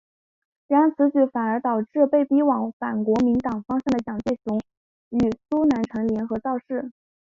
[0.67, 4.59] 然而此举反而导致被逼往反国民党方向的蔡介雄
[5.11, 6.91] 与苏南成联合造势。